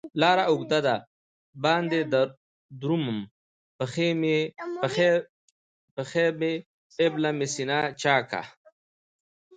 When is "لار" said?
0.21-0.37